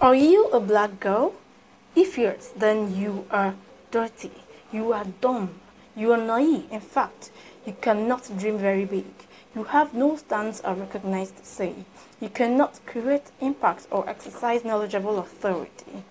[0.00, 1.34] Are you a black girl?
[1.94, 3.54] If yes, then you are
[3.90, 4.32] dirty.
[4.72, 5.60] You are dumb.
[5.94, 6.72] You are naive.
[6.72, 7.30] In fact,
[7.66, 9.04] you cannot dream very big.
[9.54, 11.74] You have no stance or recognized say.
[12.18, 16.04] You cannot create impact or exercise knowledgeable authority.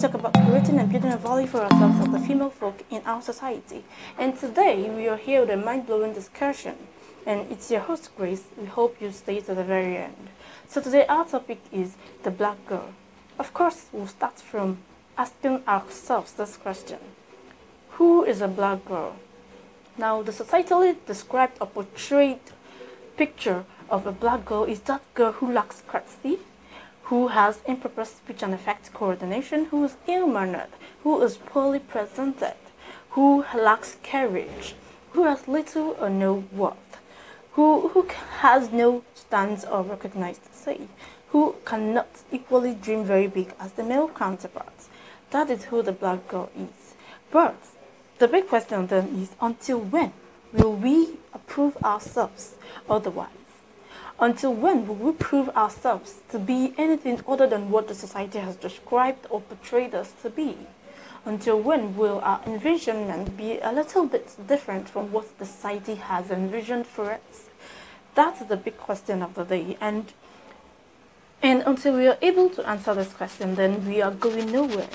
[0.00, 3.20] Talk about creating and building a value for ourselves as the female folk in our
[3.20, 3.84] society.
[4.16, 6.76] And today we are here with a mind-blowing discussion.
[7.26, 8.44] And it's your host Grace.
[8.56, 10.30] We hope you stay to the very end.
[10.68, 12.94] So today our topic is the black girl.
[13.38, 14.78] Of course, we'll start from
[15.18, 16.98] asking ourselves this question:
[17.90, 19.16] Who is a black girl?
[19.98, 22.40] Now, the societally described or portrayed
[23.18, 26.38] picture of a black girl is that girl who lacks courtesy,
[27.10, 30.70] who has improper speech and effect coordination, who is ill-mannered,
[31.02, 32.54] who is poorly presented,
[33.10, 34.76] who lacks courage,
[35.10, 37.00] who has little or no worth,
[37.54, 38.06] who, who
[38.38, 40.82] has no stance or recognized say,
[41.30, 44.88] who cannot equally dream very big as the male counterparts.
[45.30, 46.94] That is who the black girl is.
[47.32, 47.56] But
[48.20, 50.12] the big question then is until when
[50.52, 52.54] will we approve ourselves
[52.88, 53.39] otherwise?
[54.20, 58.54] Until when will we prove ourselves to be anything other than what the society has
[58.54, 60.58] described or portrayed us to be?
[61.24, 66.30] Until when will our envisionment be a little bit different from what the society has
[66.30, 67.48] envisioned for us?
[68.14, 69.78] That's the big question of the day.
[69.80, 70.12] And
[71.42, 74.90] and until we are able to answer this question, then we are going nowhere.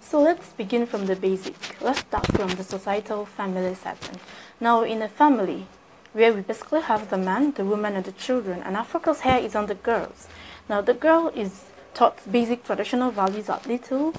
[0.00, 1.54] So let's begin from the basic.
[1.82, 4.18] Let's start from the societal family setting.
[4.58, 5.66] Now, in a family,
[6.12, 9.38] where we basically have the man, the woman, and the children, and our focus here
[9.38, 10.28] is on the girls.
[10.68, 14.14] Now, the girl is taught basic traditional values at little,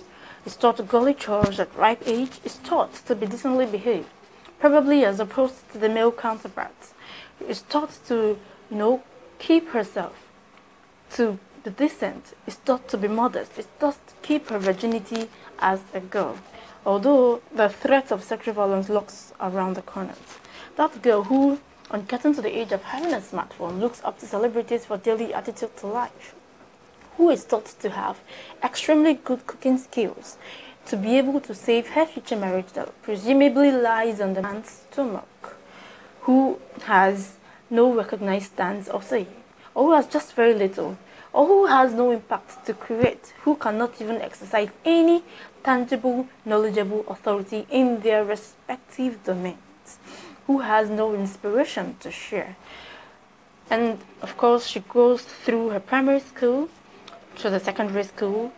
[0.46, 4.10] is taught girly chores at ripe age, is taught to be decently behaved,
[4.60, 6.94] probably as opposed to the male counterparts,
[7.48, 8.38] is taught to,
[8.70, 9.04] you know,
[9.40, 10.28] keep herself,
[11.12, 15.30] to be decent, is taught to be modest, is taught to keep her virginity
[15.60, 16.38] as a girl,
[16.86, 20.18] although the threat of sexual violence lurks around the corners.
[20.76, 21.60] That girl who
[21.94, 25.32] on getting to the age of having a smartphone, looks up to celebrities for daily
[25.32, 26.34] attitude to life.
[27.18, 28.20] Who is thought to have
[28.64, 30.38] extremely good cooking skills
[30.88, 35.56] to be able to save her future marriage that presumably lies on the man's stomach.
[36.22, 37.36] Who has
[37.70, 39.28] no recognized stance or say,
[39.76, 40.98] or who has just very little,
[41.32, 45.24] or who has no impact to create, who cannot even exercise any
[45.64, 49.60] tangible, knowledgeable authority in their respective domains
[50.48, 52.56] who has no inspiration to share.
[53.70, 56.70] And of course, she goes through her primary school
[57.38, 58.52] to the secondary school.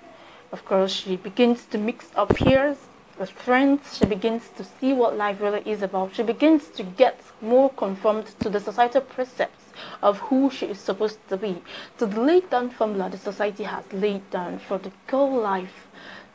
[0.51, 2.77] Of course, she begins to mix up peers
[3.19, 3.97] with friends.
[3.97, 6.15] She begins to see what life really is about.
[6.15, 9.63] She begins to get more conformed to the societal precepts
[10.01, 11.61] of who she is supposed to be,
[11.97, 15.87] to the laid down formula the society has laid down for the girl life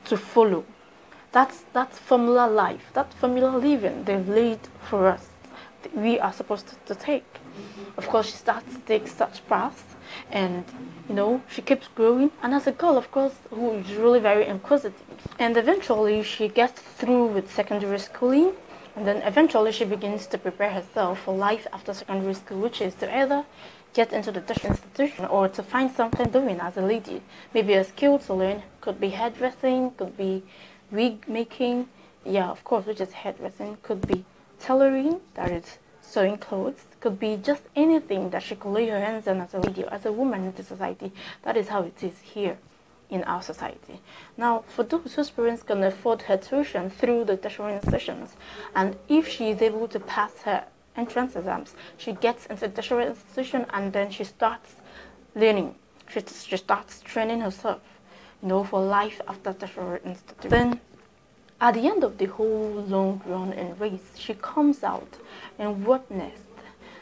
[0.05, 0.65] to follow.
[1.33, 5.31] That's that formula life, that formula living they've laid for us
[5.95, 7.25] we are supposed to, to take.
[7.97, 9.83] Of course, she starts to take such paths,
[10.31, 10.65] and
[11.09, 12.31] you know she keeps growing.
[12.43, 15.03] And as a girl, of course, who is really very inquisitive,
[15.39, 18.53] and eventually she gets through with secondary schooling,
[18.97, 22.95] and then eventually she begins to prepare herself for life after secondary school, which is
[22.97, 23.45] to either
[23.93, 27.23] get into the Dutch institution or to find something doing as a lady.
[27.53, 30.43] Maybe a skill to learn could be hairdressing, could be
[30.91, 31.89] wig making,
[32.25, 34.25] yeah, of course, which is hairdressing, could be
[34.61, 39.27] tailoring, that is sewing clothes, could be just anything that she could lay her hands
[39.27, 41.13] on as a lady, as a woman in the society.
[41.43, 42.59] That is how it is here
[43.09, 44.01] in our society.
[44.37, 48.37] Now, for those whose parents can afford her tuition through the tertiary institutions,
[48.75, 50.65] and if she is able to pass her
[50.97, 54.77] entrance exams, she gets into the tertiary institution and then she starts
[55.35, 55.75] learning.
[56.09, 57.83] She, she starts training herself,
[58.43, 60.51] you know, for life after the tertiary institution.
[60.51, 60.81] Then
[61.61, 65.19] at the end of the whole long run and race, she comes out
[65.59, 66.45] and what next?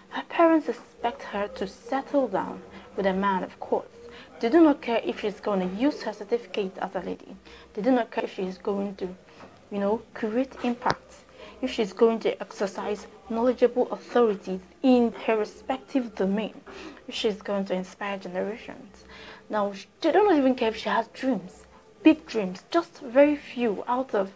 [0.08, 2.62] Her parents expect her to settle down
[2.96, 3.86] with a man, of course.
[4.40, 7.36] They do not care if she's going to use her certificate as a lady.
[7.74, 9.08] They do not care if she's going to,
[9.70, 11.14] you know, create impact.
[11.62, 16.54] If she's going to exercise knowledgeable authorities in her respective domain.
[17.06, 19.04] If she's going to inspire generations.
[19.50, 21.66] Now, they don't even care if she has dreams
[22.02, 24.32] big dreams, just very few out of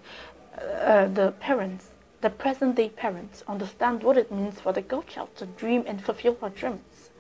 [0.59, 1.89] uh, the parents,
[2.21, 6.05] the present day parents, understand what it means for the girl child to dream and
[6.05, 7.11] fulfill her dreams.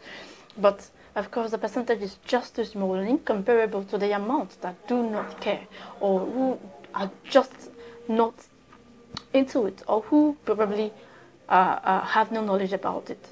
[0.56, 4.86] But of course, the percentage is just too small and incomparable to the amount that
[4.88, 5.66] do not care
[6.00, 6.58] or who
[6.94, 7.70] are just
[8.08, 8.34] not
[9.32, 10.92] into it or who probably
[11.48, 13.26] uh, uh, have no knowledge about it,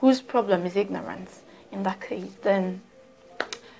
[0.00, 1.42] whose problem is ignorance.
[1.72, 2.82] In that case, then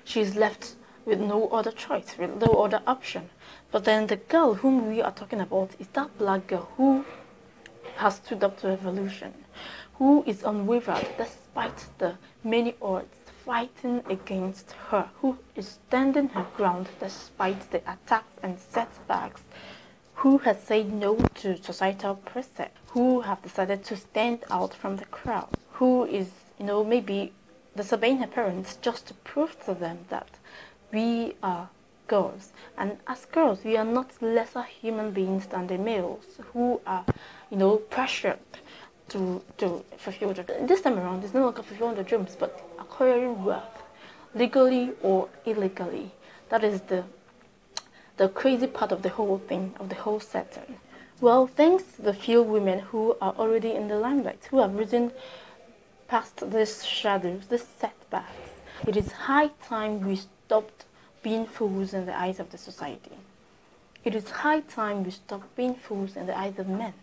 [0.04, 0.74] she's left
[1.06, 3.31] with no other choice, with no other option.
[3.70, 7.05] But then the girl whom we are talking about is that black girl who
[7.97, 9.32] has stood up to evolution,
[9.94, 16.88] who is unwavered despite the many odds fighting against her, who is standing her ground
[16.99, 19.43] despite the attacks and setbacks,
[20.17, 25.05] who has said no to societal pressure, who have decided to stand out from the
[25.06, 27.32] crowd, who is, you know, maybe
[27.76, 30.29] disobeying her parents just to prove to them that
[30.92, 31.68] we are
[32.06, 32.52] girls.
[32.78, 37.04] And as girls, we are not lesser human beings than the males who are,
[37.50, 38.38] you know, pressured
[39.08, 40.44] to, to fulfill their.
[40.62, 43.82] This time around, it's no longer fulfilling their dreams, but acquiring wealth,
[44.34, 46.12] legally or illegally.
[46.48, 47.04] That is the
[48.16, 50.78] the crazy part of the whole thing, of the whole setting.
[51.20, 55.12] Well, thanks to the few women who are already in the limelight, who have risen
[56.08, 58.50] past these shadows, these setbacks,
[58.86, 60.84] it is high time we stopped
[61.22, 63.19] being fools in the eyes of the society.
[64.04, 66.94] It is high time we stop being fools in the eyes of men.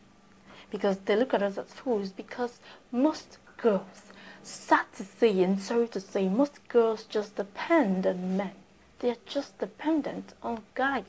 [0.71, 2.59] Because they look at us as fools because
[2.91, 4.13] most girls
[4.43, 8.51] sad to say and sorry to say, most girls just depend on men.
[8.99, 11.03] They are just dependent on guys.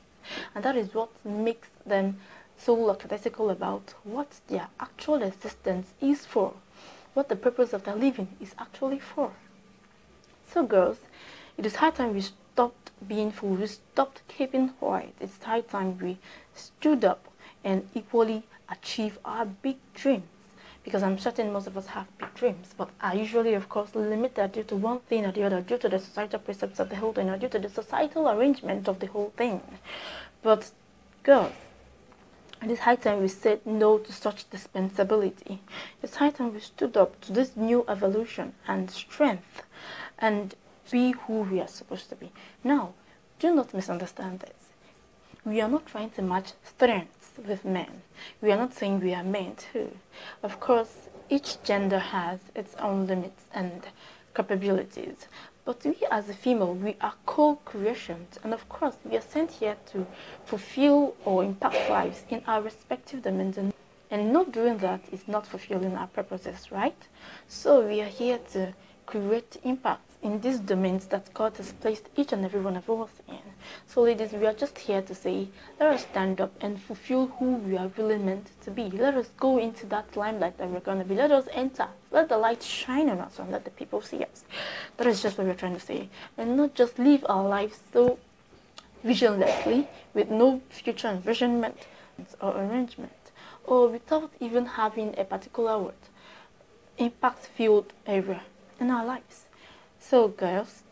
[0.53, 2.19] And that is what makes them
[2.57, 6.53] so lackadaisical about what their actual existence is for,
[7.13, 9.31] what the purpose of their living is actually for.
[10.51, 10.97] So, girls,
[11.57, 15.13] it is high time we stopped being fools, we stopped keeping quiet.
[15.19, 16.17] It's high time we
[16.53, 17.27] stood up
[17.63, 20.23] and equally achieve our big dreams
[20.85, 24.51] because I'm certain most of us have big dreams, but are usually, of course, limited
[24.51, 27.11] due to one thing or the other, due to the societal precepts of the whole
[27.11, 29.61] thing, or due to the societal arrangement of the whole thing.
[30.43, 30.69] But,
[31.23, 31.53] girls,
[32.61, 35.57] it is high time we said no to such dispensability.
[36.03, 39.63] It's high time we stood up to this new evolution and strength
[40.19, 40.53] and
[40.91, 42.31] be who we are supposed to be.
[42.63, 42.93] Now,
[43.39, 44.69] do not misunderstand this.
[45.43, 48.01] We are not trying to match strengths with men.
[48.41, 49.91] We are not saying we are men too.
[50.41, 53.83] Of course, each gender has its own limits and
[54.35, 55.27] capabilities.
[55.65, 58.39] But we as a female, we are co-creations.
[58.43, 60.05] And of course, we are sent here to
[60.45, 63.73] fulfill or impact lives in our respective dimensions.
[64.11, 67.07] And not doing that is not fulfilling our purposes, right?
[67.47, 68.73] So we are here to
[69.05, 73.11] create impact in these domains that God has placed each and every one of us
[73.27, 73.45] in.
[73.85, 75.49] So, ladies, we are just here to say,
[75.79, 78.89] let us stand up and fulfill who we are really meant to be.
[78.89, 81.13] Let us go into that limelight that we're going to be.
[81.13, 81.87] Let us enter.
[82.09, 84.45] Let the light shine on us and let the people see us.
[84.97, 86.09] That is just what we're trying to say.
[86.39, 88.17] And not just live our lives so
[89.05, 91.85] visionlessly with no future envisionment
[92.41, 93.13] or arrangement
[93.63, 95.93] or without even having a particular word
[96.97, 98.41] impact field area
[98.79, 99.45] in our lives.
[99.99, 100.83] So, girls,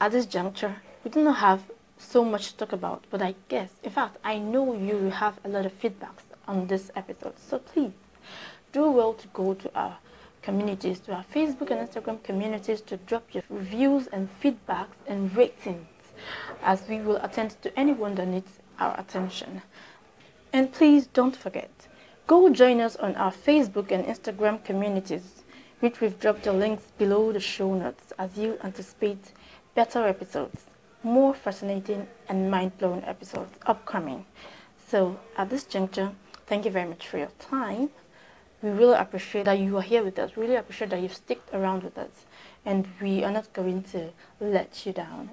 [0.00, 1.62] at this juncture, we do not have
[1.98, 5.38] so much to talk about, but I guess, in fact, I know you will have
[5.44, 7.38] a lot of feedbacks on this episode.
[7.38, 7.92] So please
[8.72, 9.98] do well to go to our
[10.42, 15.86] communities, to our Facebook and Instagram communities to drop your reviews and feedbacks and ratings
[16.62, 19.62] as we will attend to anyone that needs our attention.
[20.52, 21.70] And please don't forget,
[22.26, 25.41] go join us on our Facebook and Instagram communities,
[25.82, 29.32] which we've dropped the links below the show notes as you anticipate
[29.74, 30.66] better episodes
[31.02, 34.24] more fascinating and mind-blowing episodes upcoming.
[34.88, 36.12] So at this juncture,
[36.46, 37.90] thank you very much for your time.
[38.62, 40.36] We really appreciate that you are here with us.
[40.36, 42.26] Really appreciate that you've stuck around with us.
[42.64, 44.10] And we are not going to
[44.40, 45.30] let you down.